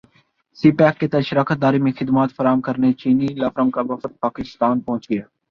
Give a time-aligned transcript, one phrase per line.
[0.59, 4.19] سی pack کے تحت شراکت داری میں خدمات فراہم کرنے چینی لا فرم کا وفد
[4.19, 5.23] پاکستان پہنچ گیا